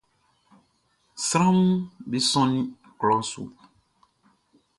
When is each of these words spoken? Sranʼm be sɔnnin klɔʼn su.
Sranʼm 1.25 1.69
be 2.09 2.17
sɔnnin 2.29 2.67
klɔʼn 2.99 3.23
su. 3.29 3.41